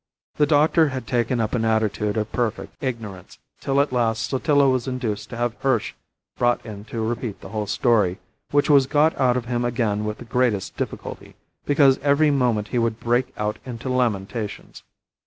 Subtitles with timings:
[0.37, 4.87] The doctor had taken up an attitude of perfect ignorance, till at last Sotillo was
[4.87, 5.93] induced to have Hirsch
[6.39, 8.17] brought in to repeat the whole story,
[8.49, 11.35] which was got out of him again with the greatest difficulty,
[11.67, 14.81] because every moment he would break out into lamentations.